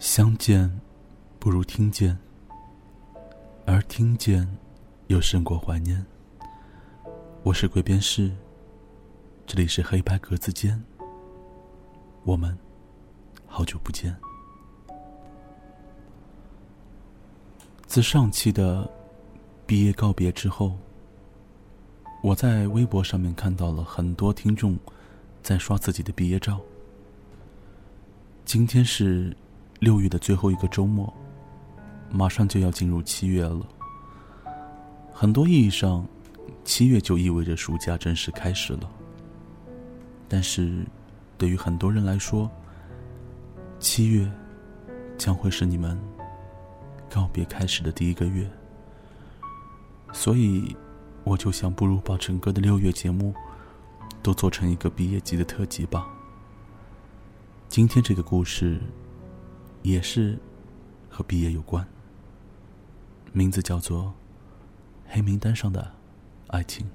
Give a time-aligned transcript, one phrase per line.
[0.00, 0.80] 相见
[1.38, 2.16] 不如听见，
[3.66, 4.48] 而听见
[5.08, 6.02] 又胜过怀念。
[7.42, 8.34] 我是鬼边士，
[9.46, 10.82] 这里是黑白格子间。
[12.24, 12.56] 我们
[13.46, 14.16] 好久不见。
[17.86, 18.90] 自上期的
[19.66, 20.78] 毕业告别之后，
[22.22, 24.78] 我在微博上面看到了很多听众
[25.42, 26.58] 在刷自己的毕业照。
[28.46, 29.36] 今天是
[29.80, 31.12] 六月的最后一个周末，
[32.10, 33.66] 马上就要进入七月了。
[35.12, 36.06] 很多意义上，
[36.64, 38.88] 七月就意味着暑假正式开始了。
[40.28, 40.86] 但是，
[41.36, 42.48] 对于很多人来说，
[43.78, 44.30] 七月
[45.18, 45.98] 将会是你们。
[47.12, 48.48] 告别开始的第一个月，
[50.12, 50.76] 所以
[51.24, 53.34] 我就想，不如把整个的六月节目
[54.22, 56.06] 都做成一个毕业季的特辑吧。
[57.68, 58.80] 今天这个故事
[59.82, 60.38] 也是
[61.08, 61.86] 和毕业有关，
[63.32, 64.04] 名字叫做
[65.06, 65.92] 《黑名单上的
[66.48, 66.86] 爱情》。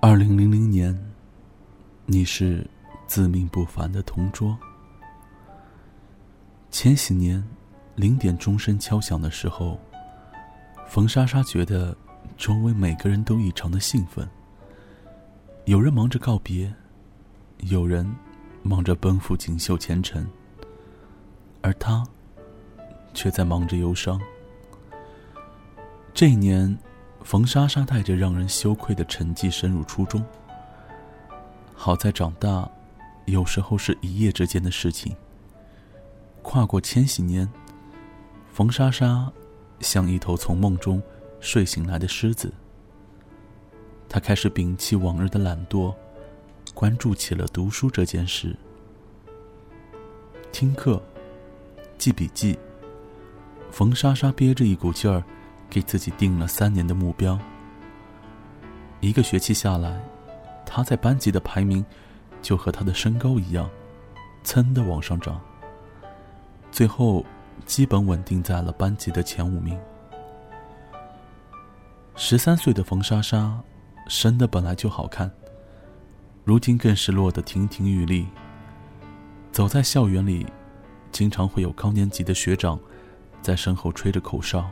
[0.00, 0.98] 二零零零年，
[2.06, 2.66] 你是
[3.06, 4.56] 自命不凡的同桌。
[6.70, 7.42] 千禧年，
[7.94, 9.78] 零点钟声敲响的时候，
[10.86, 11.96] 冯莎莎觉得
[12.36, 14.28] 周围每个人都异常的兴奋。
[15.66, 16.72] 有人忙着告别，
[17.58, 18.08] 有人。
[18.60, 20.28] 忙着奔赴锦绣前程，
[21.60, 22.04] 而他
[23.14, 24.20] 却在忙着忧伤。
[26.14, 26.76] 这一年，
[27.22, 30.24] 冯莎莎带着让人羞愧的成绩升入初中。
[31.74, 32.68] 好在长大，
[33.26, 35.14] 有时候是一夜之间的事情。
[36.42, 37.48] 跨过千禧年，
[38.52, 39.30] 冯莎莎
[39.80, 41.02] 像一头从梦中
[41.40, 42.52] 睡醒来的狮子。
[44.08, 45.94] 她开始摒弃往日的懒惰。
[46.74, 48.54] 关注起了读书这件事，
[50.52, 51.02] 听课、
[51.98, 52.58] 记笔记。
[53.70, 55.22] 冯莎莎憋着一股劲儿，
[55.68, 57.38] 给自己定了三年的目标。
[59.00, 60.00] 一个学期下来，
[60.64, 61.84] 她在班级的排名
[62.40, 63.68] 就和她的身高一样，
[64.42, 65.40] 噌的往上涨。
[66.70, 67.24] 最后，
[67.66, 69.78] 基本稳定在了班级的前五名。
[72.14, 73.58] 十三岁的冯莎莎，
[74.08, 75.30] 生的本来就好看。
[76.44, 78.26] 如今更是落得亭亭玉立。
[79.52, 80.46] 走在校园里，
[81.12, 82.78] 经常会有高年级的学长
[83.42, 84.68] 在身后吹着口哨。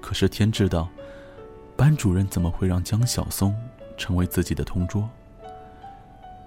[0.00, 0.88] 可是天知道，
[1.76, 3.54] 班主任怎么会让江小松
[3.96, 5.08] 成为自己的同桌？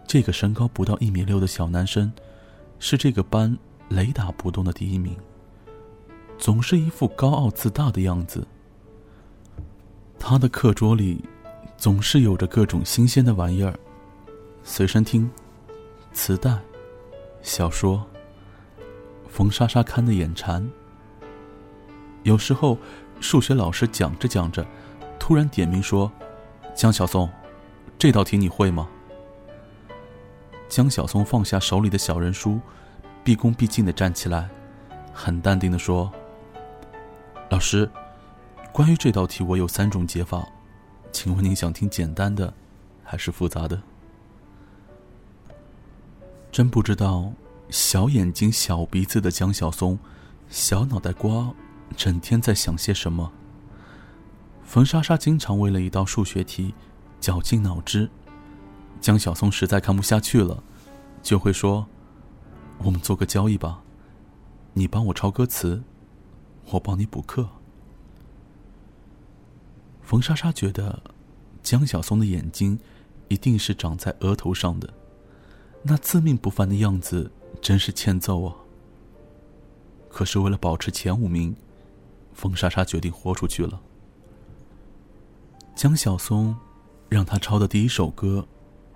[0.07, 2.11] 这个身高不到一米六的小男生，
[2.79, 3.57] 是这个班
[3.89, 5.15] 雷打不动的第一名，
[6.37, 8.47] 总是一副高傲自大的样子。
[10.17, 11.23] 他的课桌里。
[11.77, 13.73] 总是有着各种新鲜的玩意儿，
[14.65, 15.31] 随身听、
[16.11, 16.59] 磁带、
[17.41, 18.05] 小说。
[19.27, 20.67] 冯莎莎看得眼馋。
[22.23, 22.77] 有时候，
[23.19, 24.65] 数学老师讲着讲着，
[25.17, 26.11] 突然点名说
[26.75, 27.29] ：“江小松，
[27.97, 28.89] 这道题你会吗？”
[30.67, 32.59] 江小松放下手里的小人书，
[33.23, 34.49] 毕恭毕敬的站起来，
[35.13, 36.11] 很淡定的说
[37.49, 37.89] ：“老师，
[38.73, 40.45] 关于这道题，我有三种解法。”
[41.11, 42.53] 请问您想听简单的，
[43.03, 43.81] 还是复杂的？
[46.51, 47.31] 真不知道，
[47.69, 49.97] 小眼睛、小鼻子的江小松，
[50.49, 51.53] 小脑袋瓜，
[51.95, 53.31] 整天在想些什么。
[54.63, 56.73] 冯莎莎经常为了一道数学题
[57.19, 58.09] 绞尽脑汁，
[58.99, 60.63] 江小松实在看不下去了，
[61.21, 61.87] 就会说
[62.83, 63.81] ：“我们做个交易吧，
[64.73, 65.83] 你帮我抄歌词，
[66.71, 67.47] 我帮你补课。”
[70.01, 71.01] 冯莎莎觉得，
[71.61, 72.79] 江小松的眼睛
[73.27, 74.91] 一定是长在额头上的，
[75.81, 77.31] 那自命不凡的样子
[77.61, 78.55] 真是欠揍啊！
[80.09, 81.55] 可是为了保持前五名，
[82.33, 83.81] 冯莎莎决定豁出去了。
[85.75, 86.55] 江晓松
[87.07, 88.45] 让他抄的第一首歌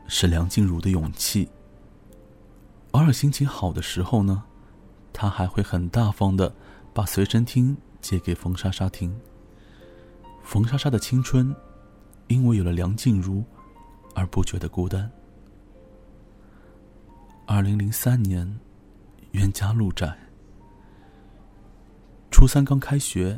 [0.07, 1.45] 是梁静茹的《勇气》。
[2.91, 4.43] 偶尔心情好的时候呢，
[5.13, 6.53] 他还会很大方的
[6.93, 9.17] 把随身听借给冯莎莎听。
[10.43, 11.55] 冯莎莎的青春，
[12.27, 13.43] 因为有了梁静茹，
[14.13, 15.09] 而不觉得孤单。
[17.45, 18.59] 二零零三年，
[19.31, 20.17] 冤家路窄。
[22.31, 23.37] 初三刚开学，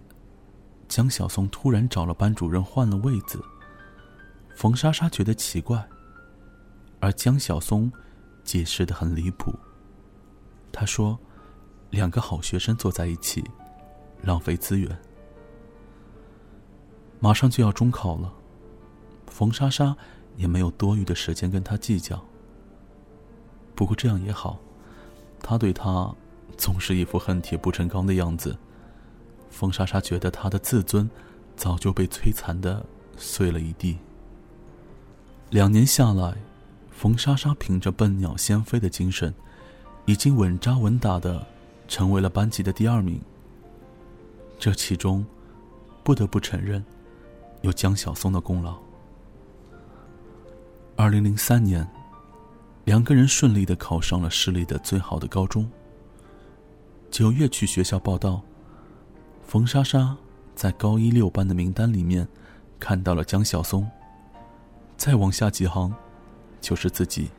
[0.87, 3.43] 江小松突然找了班主任换了位子。
[4.55, 5.83] 冯莎莎觉得奇怪，
[6.99, 7.91] 而江小松
[8.43, 9.51] 解释的很离谱。
[10.71, 11.17] 他说
[11.89, 13.43] ：“两个好学生坐在一起，
[14.21, 14.95] 浪费资源。”
[17.19, 18.31] 马上就要中考了，
[19.27, 19.97] 冯莎莎
[20.37, 22.23] 也没有多余的时间跟他计较。
[23.75, 24.57] 不过这样也好，
[25.41, 26.13] 他对他
[26.57, 28.57] 总是一副恨铁不成钢的样子。
[29.49, 31.09] 冯莎莎觉得他的自尊
[31.55, 32.85] 早就被摧残的
[33.17, 33.97] 碎了一地。
[35.49, 36.35] 两年下来，
[36.89, 39.33] 冯莎莎凭着笨鸟先飞的精神，
[40.05, 41.45] 已经稳扎稳打的
[41.87, 43.21] 成为了班级的第二名。
[44.57, 45.25] 这其中，
[46.03, 46.83] 不得不承认。
[47.61, 48.77] 有江小松的功劳。
[50.95, 51.87] 二零零三年，
[52.85, 55.67] 两个人顺利的考上了市里的最好的高中。
[57.09, 58.41] 九月去学校报道，
[59.43, 60.15] 冯莎莎
[60.53, 62.27] 在高一六班的名单里面
[62.79, 63.89] 看到了江小松。
[64.95, 65.93] 再往下几行，
[66.61, 67.29] 就是自己。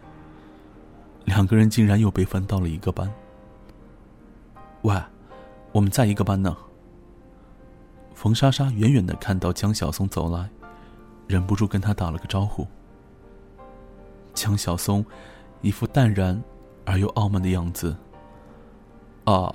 [1.24, 3.10] 两个人竟然又被分到了一个班。
[4.82, 5.00] 喂，
[5.70, 6.56] 我们在一个班呢。
[8.14, 10.50] 冯莎莎远远的看到江小松走来，
[11.28, 12.66] 忍不住跟他打了个招呼。
[14.46, 15.04] 江小松
[15.60, 16.40] 一副淡然
[16.84, 17.96] 而又傲慢的样子。
[19.24, 19.52] 啊，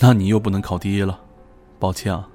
[0.00, 1.20] 那你又不能考第一了，
[1.78, 2.28] 抱歉啊。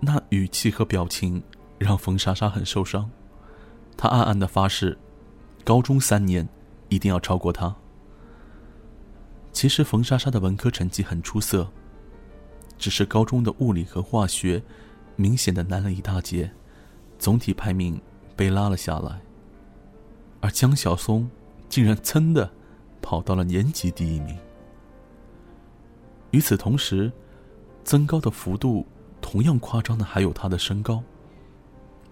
[0.00, 1.42] 那语气和表情
[1.78, 3.10] 让冯莎莎很受伤，
[3.96, 4.98] 她暗暗的发誓，
[5.64, 6.46] 高中三年
[6.90, 7.74] 一定要超过他。
[9.50, 11.66] 其实冯莎莎的文科成绩很出色。
[12.76, 14.62] 只是高中的物理和化学，
[15.16, 16.52] 明显的难了一大截，
[17.18, 17.98] 总体排名
[18.36, 19.18] 被拉了下来。
[20.40, 21.28] 而江小松
[21.68, 22.50] 竟然噌的
[23.00, 24.36] 跑到了年级第一名。
[26.30, 27.10] 与此同时，
[27.84, 28.86] 增高的幅度
[29.20, 31.02] 同样夸张的还有他的身高，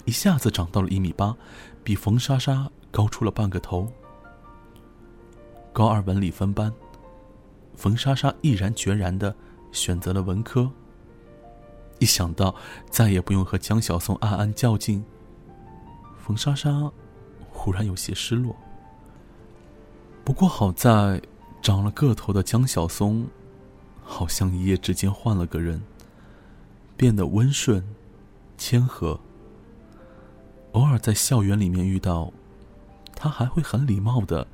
[0.05, 1.37] 一下子长到了一米八，
[1.85, 3.91] 比冯莎莎高出了半个头。
[5.73, 6.73] 高二文理分班，
[7.75, 9.35] 冯莎莎毅然决然的。
[9.73, 10.71] 选择了文科。
[11.99, 12.55] 一想到
[12.89, 15.05] 再也不用和江小松暗暗较劲，
[16.17, 16.91] 冯莎莎
[17.67, 18.55] 突然有些失落。
[20.23, 21.21] 不过好在
[21.61, 23.27] 长了个头的江小松，
[24.05, 25.83] 好像一夜之间换了个人，
[26.97, 27.85] 变得温顺、
[28.57, 29.19] 谦和。
[30.75, 32.33] 偶尔在校园里面遇到，
[33.17, 34.47] 他还会很礼貌的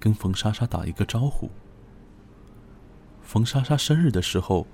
[0.00, 1.50] 跟冯莎莎打一个招呼。
[3.20, 4.66] 冯莎莎生日的时候，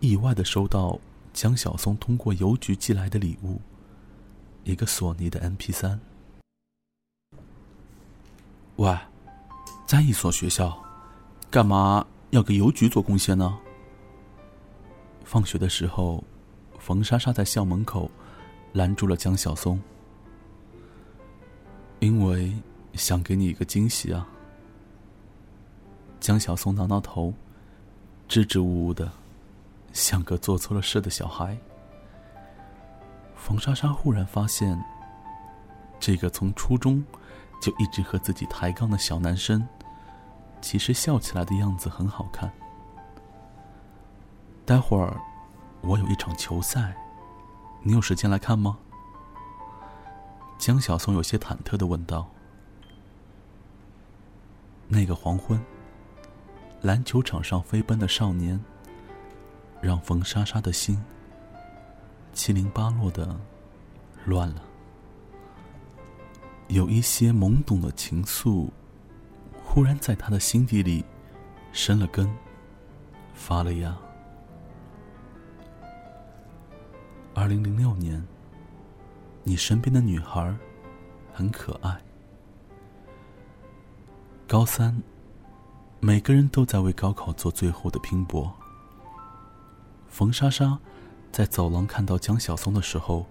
[0.00, 1.00] 意外的收到
[1.32, 3.62] 江小松通过邮局寄来的礼物，
[4.64, 5.98] 一个索尼的 MP 三。
[8.76, 8.94] 喂，
[9.86, 10.76] 在一所学校，
[11.50, 13.58] 干嘛要给邮局做贡献呢？
[15.24, 16.22] 放学的时候，
[16.78, 18.10] 冯莎莎在校门口
[18.72, 19.80] 拦住了江小松，
[22.00, 22.52] 因为
[22.92, 24.28] 想给你一个惊喜啊。
[26.20, 27.32] 江小松挠挠头。
[28.28, 29.08] 支支吾吾的，
[29.92, 31.56] 像个做错了事的小孩。
[33.36, 34.76] 冯莎莎忽然发现，
[36.00, 37.04] 这个从初中
[37.60, 39.66] 就一直和自己抬杠的小男生，
[40.60, 42.50] 其实笑起来的样子很好看。
[44.64, 45.20] 待会儿
[45.80, 46.96] 我有一场球赛，
[47.82, 48.78] 你有时间来看吗？
[50.58, 52.26] 江小松有些忐忑的问道。
[54.88, 55.60] 那个黄昏。
[56.82, 58.62] 篮球场上飞奔的少年，
[59.80, 61.02] 让冯莎莎的心
[62.32, 63.34] 七零八落的
[64.24, 64.62] 乱了。
[66.68, 68.68] 有一些懵懂的情愫，
[69.64, 71.04] 忽然在他的心底里
[71.72, 72.28] 生了根，
[73.34, 73.96] 发了芽。
[77.34, 78.26] 二零零六年，
[79.42, 80.54] 你身边的女孩
[81.32, 81.96] 很可爱。
[84.46, 85.02] 高三。
[85.98, 88.52] 每个人都在为高考做最后的拼搏。
[90.06, 90.78] 冯莎莎
[91.32, 93.26] 在走廊看到江小松的时候，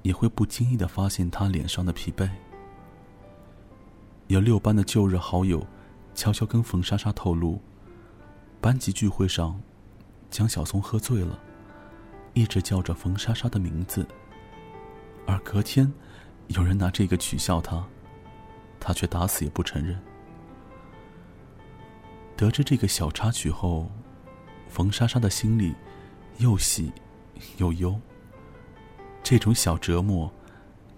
[0.00, 2.28] 也会不经意的发现他脸上的疲惫。
[4.32, 5.62] 有六班的旧日好友
[6.14, 7.60] 悄悄跟冯莎莎透露，
[8.62, 9.60] 班级聚会上，
[10.30, 11.38] 江小松喝醉了，
[12.32, 14.06] 一直叫着冯莎莎的名字，
[15.26, 15.92] 而隔天，
[16.46, 17.86] 有人拿这个取笑他，
[18.80, 20.00] 他却打死也不承认。
[22.34, 23.90] 得知这个小插曲后，
[24.66, 25.74] 冯莎莎的心里
[26.38, 26.90] 又喜
[27.58, 28.00] 又忧。
[29.22, 30.32] 这种小折磨，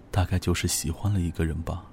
[0.09, 1.83] 大概就是喜欢了一个人吧。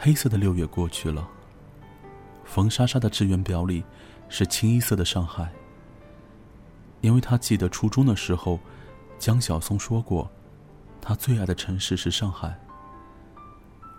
[0.00, 1.28] 黑色的六月过去了，
[2.44, 3.84] 冯莎莎的志愿表里
[4.28, 5.52] 是清一色的上海，
[7.00, 8.60] 因为她记得初中的时候，
[9.18, 10.30] 江晓松说过，
[11.00, 12.56] 他最爱的城市是上海，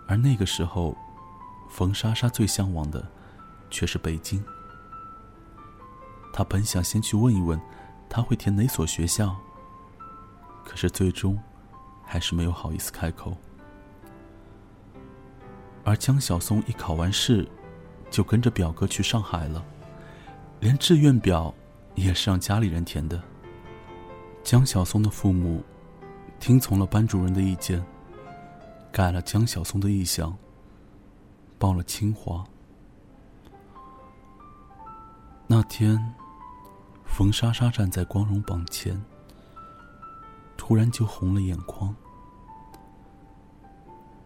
[0.08, 0.96] 而那个时候。
[1.72, 3.08] 冯莎莎最向往的，
[3.70, 4.44] 却是北京。
[6.32, 7.60] 她本想先去问一问，
[8.08, 9.36] 他会填哪所学校。
[10.64, 11.38] 可是最终，
[12.02, 13.36] 还是没有好意思开口。
[15.84, 17.48] 而江晓松一考完试，
[18.10, 19.64] 就跟着表哥去上海了，
[20.60, 21.52] 连志愿表
[21.94, 23.20] 也是让家里人填的。
[24.42, 25.62] 江晓松的父母，
[26.38, 27.84] 听从了班主任的意见，
[28.92, 30.36] 改了江晓松的意向。
[31.58, 32.42] 报了清华。
[35.46, 36.14] 那天，
[37.04, 38.98] 冯莎莎站在光荣榜前，
[40.56, 41.94] 突然就红了眼眶。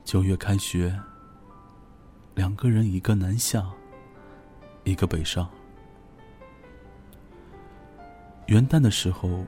[0.05, 0.97] 九月开学，
[2.35, 3.65] 两个人一个南下，
[4.85, 5.49] 一个北上。
[8.47, 9.45] 元旦的时候，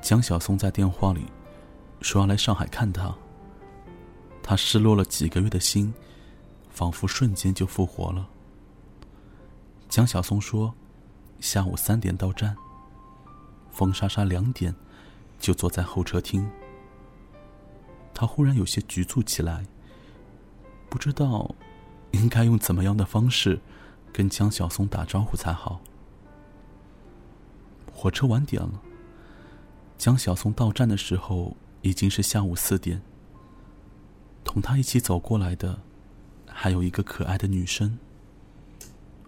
[0.00, 1.26] 江晓松在电话里
[2.00, 3.14] 说要来上海看他。
[4.42, 5.92] 他失落了几个月的心。
[6.72, 8.26] 仿佛瞬间就复活了。
[9.88, 10.72] 江晓松说
[11.40, 12.56] ：“下午三点到站。”
[13.70, 14.74] 冯莎莎两点
[15.38, 16.48] 就坐在候车厅。
[18.14, 19.66] 他忽然有些局促起来，
[20.88, 21.52] 不知道
[22.12, 23.60] 应该用怎么样的方式
[24.12, 25.80] 跟江晓松打招呼才好。
[27.92, 28.80] 火车晚点了。
[29.98, 33.00] 江晓松到站的时候已经是下午四点。
[34.44, 35.78] 同他一起走过来的。
[36.52, 37.96] 还有一个可爱的女生。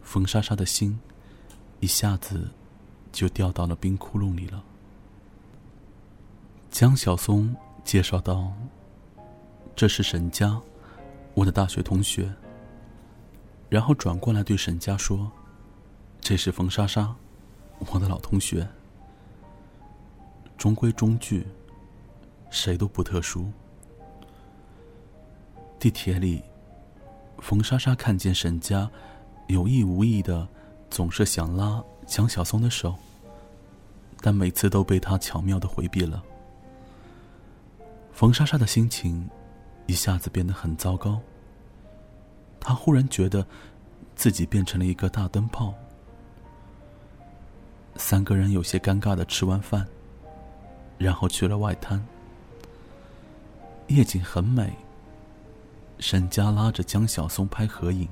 [0.03, 0.99] 冯莎莎的心，
[1.79, 2.51] 一下子
[3.12, 4.62] 就掉到了冰窟窿里了。
[6.71, 8.53] 江晓松介绍道
[9.75, 10.61] ：“这是沈佳，
[11.33, 12.31] 我的大学同学。”
[13.73, 15.33] 然后转过来对沈佳说
[16.21, 17.17] ：“这是冯莎莎，
[17.79, 18.69] 我的老同学。”
[20.59, 21.47] 中规中矩，
[22.50, 23.50] 谁都不特殊。
[25.79, 26.43] 地铁里。
[27.38, 28.91] 冯莎莎看见沈佳
[29.47, 30.47] 有意无意的，
[30.91, 32.95] 总是想拉蒋晓松的手，
[34.21, 36.23] 但每次都被他巧妙的回避了。
[38.12, 39.26] 冯莎莎的心情
[39.87, 41.19] 一下子变得很糟糕。
[42.62, 43.45] 她忽然觉得
[44.14, 45.75] 自己变成了一个大灯泡。
[47.97, 49.85] 三个人有些尴尬的吃完饭，
[50.97, 52.02] 然后去了外滩。
[53.88, 54.73] 夜景很美。
[55.99, 58.09] 沈佳拉着江晓松拍合影，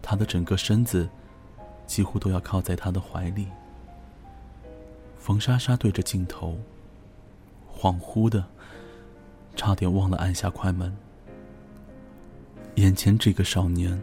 [0.00, 1.08] 他的整个身子
[1.86, 3.48] 几乎都要靠在他的怀里。
[5.18, 6.58] 冯莎莎对着镜头，
[7.72, 8.44] 恍惚的，
[9.54, 10.96] 差点忘了按下快门。
[12.76, 14.00] 眼前这个少年，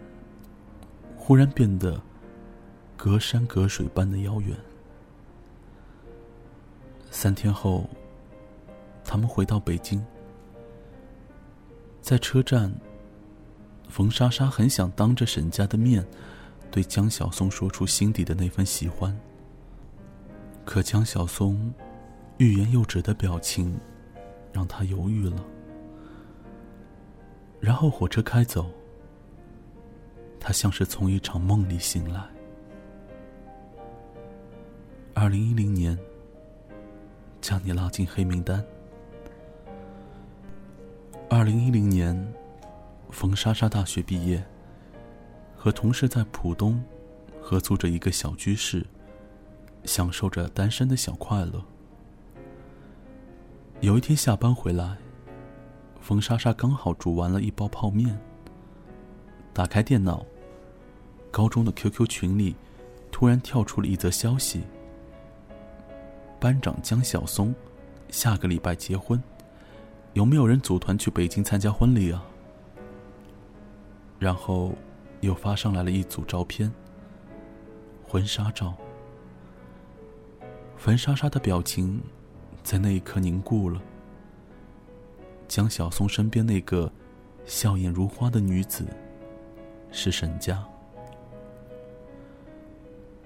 [1.17, 1.99] 忽然变得
[2.95, 4.55] 隔山隔水般的遥远。
[7.09, 7.89] 三天后，
[9.03, 10.05] 他们回到北京。
[11.99, 12.71] 在车站，
[13.89, 16.05] 冯莎莎很想当着沈家的面，
[16.69, 19.17] 对江晓松说出心底的那份喜欢。
[20.63, 21.73] 可江晓松
[22.37, 23.79] 欲言又止的表情，
[24.53, 25.43] 让她犹豫了。
[27.59, 28.69] 然后火车开走，
[30.39, 32.21] 他像是从一场梦里醒来。
[35.13, 35.97] 二零一零年，
[37.41, 38.63] 将你拉进黑名单。
[41.29, 42.33] 二零一零年，
[43.11, 44.41] 冯莎莎大学毕业，
[45.55, 46.81] 和同事在浦东
[47.41, 48.85] 合租着一个小居室，
[49.83, 51.61] 享受着单身的小快乐。
[53.81, 54.97] 有一天下班回来，
[56.01, 58.19] 冯莎莎刚好煮完了一包泡面。
[59.53, 60.25] 打开电脑，
[61.31, 62.55] 高中的 QQ 群里
[63.11, 64.61] 突然跳出了一则消息：
[66.39, 67.53] 班长江晓松
[68.09, 69.21] 下个礼拜结婚。
[70.13, 72.25] 有没有人组团去北京参加婚礼啊？
[74.17, 74.73] 然后，
[75.21, 76.71] 又发上来了一组照片。
[78.07, 78.73] 婚纱照。
[80.75, 82.01] 冯莎莎的表情，
[82.63, 83.79] 在那一刻凝固了。
[85.49, 86.89] 江晓松身边那个
[87.45, 88.85] 笑靥如花的女子，
[89.91, 90.63] 是沈佳。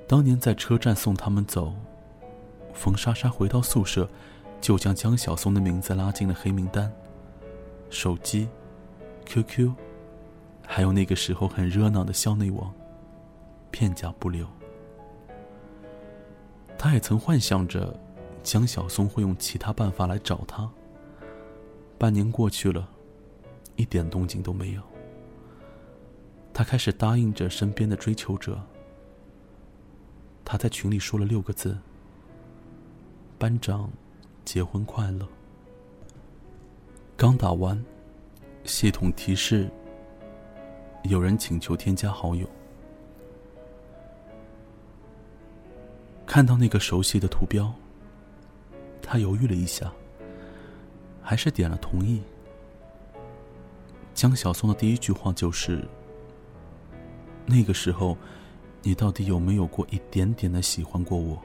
[0.08, 1.76] 当年在车站送他们走，
[2.74, 4.10] 冯莎莎回到宿舍，
[4.62, 6.90] 就将江小松的名字拉进了黑名单。
[7.90, 8.48] 手机、
[9.26, 9.74] QQ，
[10.66, 12.74] 还有那个时候很热闹的校内网，
[13.70, 14.48] 片甲不留。
[16.78, 17.94] 他也曾幻想着
[18.42, 20.70] 江小松会用其他办法来找他。
[22.04, 22.90] 半年过去了，
[23.78, 24.82] 一点动静都没有。
[26.54, 28.62] 他开始答应着身边的追求者。
[30.44, 31.78] 他在群里说了六个字
[33.40, 33.90] ：“班长，
[34.44, 35.26] 结婚快乐。”
[37.16, 37.82] 刚打完，
[38.66, 39.72] 系统提示
[41.06, 42.46] 有人请求添加好友。
[46.26, 47.74] 看到那个熟悉的图标，
[49.02, 49.90] 他犹豫了一下，
[51.24, 52.22] 还是点了同意。
[54.14, 55.84] 江小松的第一句话就是
[57.48, 58.16] ：“那个时候。”
[58.86, 61.42] 你到底有没有过一点点的喜欢过我？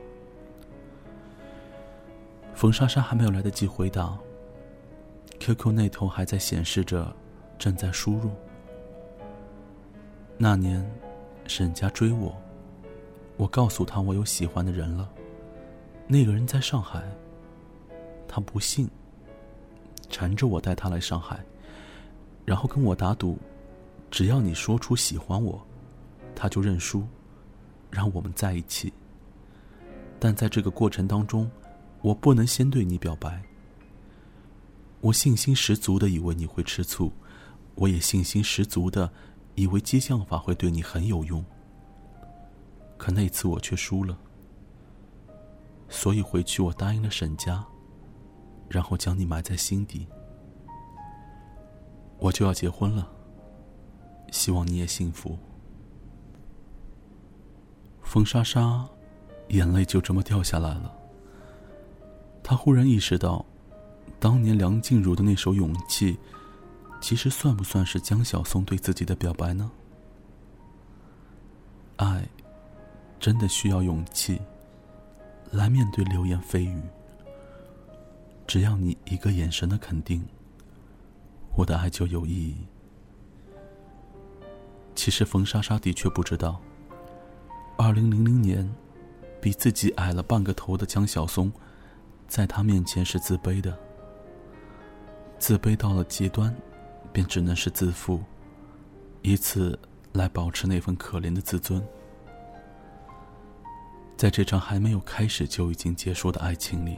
[2.53, 4.19] 冯莎莎还没有来得及回答
[5.39, 7.15] ，QQ 那头还在显示着
[7.57, 8.33] 正在输入。
[10.37, 10.85] 那年，
[11.47, 12.37] 沈家追我，
[13.37, 15.09] 我告诉他我有喜欢的人了，
[16.09, 17.05] 那个人在上海。
[18.27, 18.91] 他不信，
[20.09, 21.45] 缠着我带他来上海，
[22.45, 23.39] 然后跟我打赌，
[24.11, 25.61] 只要你说出喜欢我，
[26.35, 27.07] 他就认输。
[27.91, 28.93] 让我们在一起，
[30.21, 31.51] 但在这个过程当中，
[32.03, 33.43] 我不能先对你表白。
[35.01, 37.11] 我信心十足的以为你会吃醋，
[37.75, 39.11] 我也信心十足的
[39.55, 41.43] 以为激将法会对你很有用。
[42.99, 44.19] 可那次我却输了，
[45.89, 47.65] 所以回去我答应了沈家，
[48.69, 50.07] 然后将你埋在心底。
[52.19, 53.09] 我就要结婚了，
[54.31, 55.39] 希望你也幸福。
[58.03, 58.89] 冯莎莎，
[59.49, 60.93] 眼泪就这么掉下来了。
[62.43, 63.45] 她忽然意识到，
[64.19, 66.15] 当年梁静茹的那首《勇气》，
[67.01, 69.71] 其实算不算是江小松对自己的表白呢？
[71.97, 72.27] 爱，
[73.21, 74.41] 真的需要勇气，
[75.53, 76.83] 来面对流言蜚语。
[78.49, 80.25] 只要你一个眼神的肯定，
[81.55, 82.57] 我的爱就有意义。
[84.95, 86.59] 其实冯莎莎的确不知道。
[87.77, 88.69] 二零零零年，
[89.39, 91.53] 比自己矮了半个头的江小松，
[92.27, 93.79] 在他面前是自卑的。
[95.39, 96.53] 自卑到了极端，
[97.13, 98.25] 便只能是自负，
[99.21, 99.79] 以此
[100.13, 101.87] 来保持那份可怜的自尊。
[104.17, 106.97] 在这场还没有开始就已经结束的爱情里，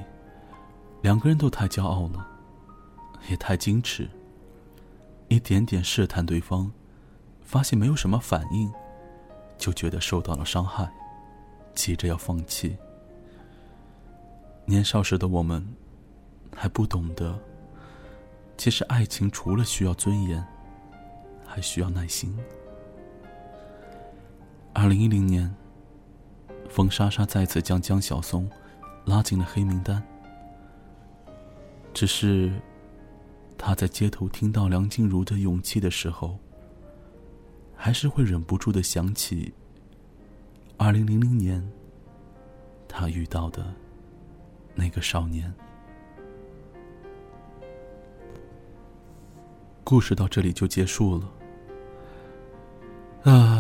[1.03, 2.27] 两个人都太骄傲了，
[3.29, 4.09] 也太矜持。
[5.29, 6.71] 一点点试探对方，
[7.41, 8.71] 发现没有什么反应。
[9.57, 10.91] 就觉得受到了伤害，
[11.75, 12.77] 急着要放弃。
[14.65, 15.63] 年少时的我们
[16.57, 17.39] 还不懂得，
[18.57, 20.43] 其实爱情除了需要尊严，
[21.45, 22.35] 还需要耐心。
[24.73, 25.55] 二零一零年，
[26.71, 28.49] 冯莎莎再次将江小松
[29.05, 30.03] 拉进了黑名单。
[31.93, 32.51] 只是，
[33.59, 36.39] 他在街头听到梁静茹的《勇气》的时候。
[37.83, 39.55] 还是会忍不住的想起，
[40.77, 41.67] 二零零零年，
[42.87, 43.73] 他遇到的
[44.75, 45.51] 那个少年。
[49.83, 53.33] 故事到这里就结束了。
[53.33, 53.60] 啊。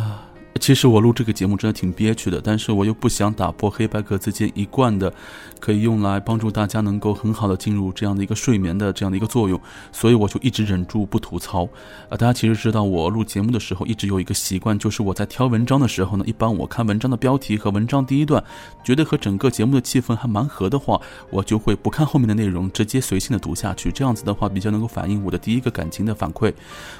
[0.60, 5.12] 其实我录这个节目真的挺憋屈的，但是我又不想打破黑白格子间一贯的，
[5.58, 9.58] 可以用来帮助大家能够很好的进入这样的一个睡眠的这样的一个作用，
[9.90, 11.64] 所以我就一直忍住不吐槽。
[12.10, 18.44] 啊，大家其实知道我录节目的时候一直有一个习惯，就是我在挑文章的时候呢，一般我看文章的标题和文章第一段，
[18.84, 23.90] 觉得和整个节目的气氛还蛮合的话，我就会不看后面的内容，直接随性的读下去。
[23.90, 26.52] 这样子的话比较能够反映我的第一个感情的反馈。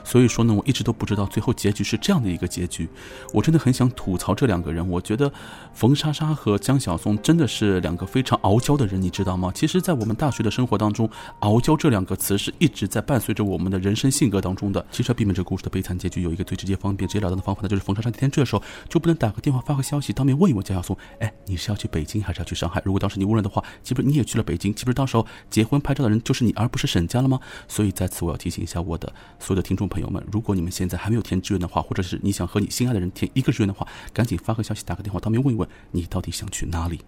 [0.03, 2.89] 所以说呢，我一直都不知道最后结局是这样的一个结局，
[3.35, 4.89] 我这真的很想吐槽这两个人。
[4.89, 5.33] 我觉得
[5.75, 9.51] 冯莎莎和江小松真的是两个非常傲娇的人，你知道吗？
[9.53, 11.11] 其实，在我们大学的生活当中
[11.41, 14.87] ，“傲娇”这两个词是一直在伴随着我们的人生性格当中的。
[14.93, 24.73] 其实，要避免这个故事的悲惨结局，有一个最直接、方便、直截了当的方法呢，就是冯莎莎今天这时候就不能打个电话、发个消息，当面问一问江小松：“哎，你是要去北京还是要去上海？”如果当时你问了的话，岂不是你也去了北京？
[24.73, 27.41] 岂不是到时候结婚拍照的人就是你，而不是沈家了吗？
[27.67, 37.01] 所以，在此我要提醒一下我的所有的听众朋友们：如果你们现在还没有填志愿的话，或者是你想和你心爱的人填一一个人的话，赶紧发个消息，打个电话，当面问一问你到底想去哪里。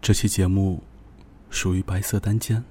[0.00, 0.82] 这期节目
[1.48, 2.64] 属于白色单间，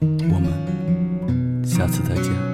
[0.00, 2.51] 我们下次再见。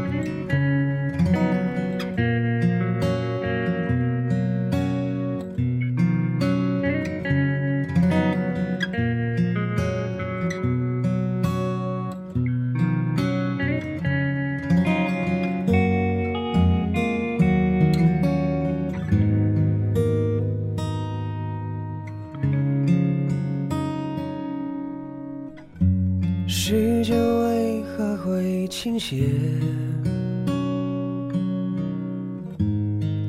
[26.70, 29.26] 时间为何会倾斜，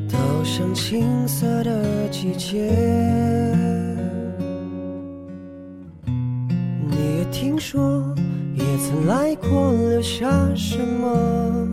[0.10, 2.70] 都像青涩的季节。
[6.06, 8.14] 你也听说，
[8.56, 11.66] 也曾来过，留下什么？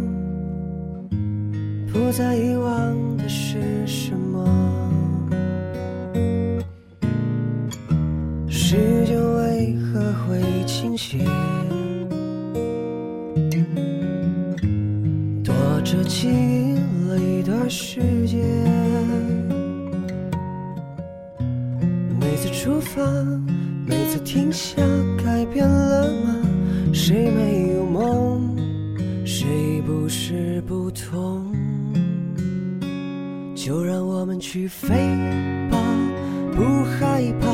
[1.93, 4.26] 不再遗忘的是什么？
[22.53, 23.03] 出发，
[23.87, 24.77] 每次停下，
[25.25, 26.35] 改变了吗？
[26.93, 28.57] 谁没有梦？
[29.25, 31.53] 谁不是不同？
[33.55, 34.89] 就让我们去飞
[35.71, 35.79] 吧，
[36.55, 37.47] 不害怕。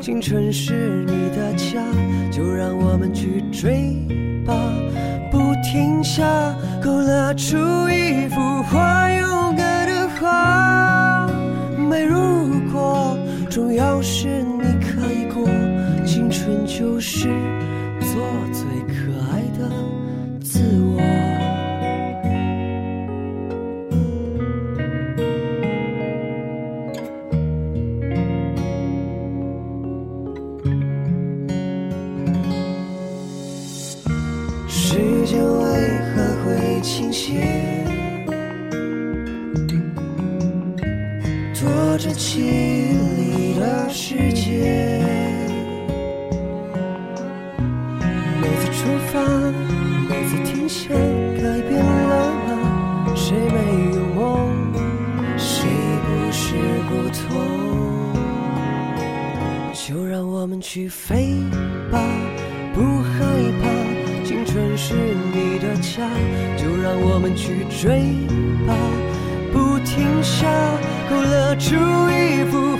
[0.00, 1.80] 青春是你的家，
[2.30, 3.96] 就让我们去追
[4.44, 4.54] 吧，
[5.30, 6.22] 不停下。
[6.82, 7.56] 勾勒出
[7.88, 11.26] 一幅画，勇敢的画。
[11.88, 12.18] 没如，
[13.54, 15.44] 重要是你可以过。
[16.04, 17.28] 青春就是
[18.00, 18.20] 做
[18.52, 19.70] 最可爱的
[20.42, 20.98] 自我。
[34.66, 35.62] 时间为
[36.10, 37.53] 何会倾斜？
[60.60, 61.36] 去飞
[61.90, 62.00] 吧，
[62.74, 63.20] 不害
[63.60, 64.24] 怕。
[64.24, 66.08] 青春是你的家，
[66.56, 68.00] 就让我们去追
[68.66, 68.74] 吧，
[69.52, 70.48] 不停下。
[71.10, 71.74] 勾勒出
[72.10, 72.73] 一幅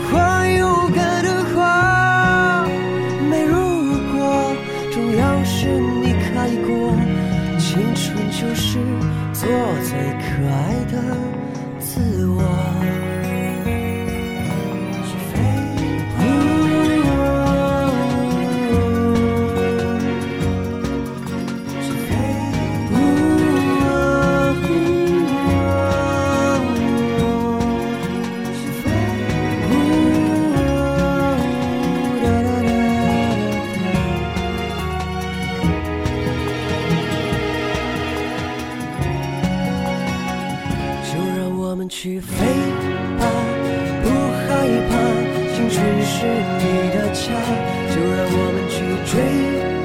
[49.14, 49.22] 追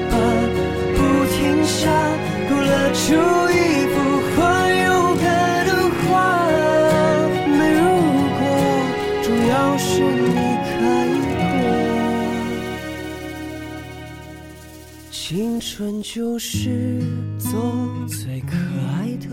[0.10, 0.14] 吧，
[0.96, 0.98] 不
[1.30, 1.78] 停下。
[2.50, 3.04] 勾勒出
[3.54, 3.56] 一
[3.94, 3.96] 幅
[4.36, 4.40] 画，
[4.74, 4.88] 勇
[5.18, 5.24] 敢
[5.68, 5.70] 的
[6.02, 6.10] 画。
[7.46, 7.80] 没如
[8.40, 8.42] 果，
[9.22, 10.34] 重要是你
[10.66, 10.74] 开
[11.30, 11.38] 过。
[15.12, 17.00] 青春就是
[17.38, 17.52] 做
[18.08, 18.58] 最可
[18.98, 19.30] 爱的。